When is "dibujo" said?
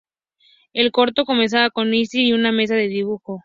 2.87-3.39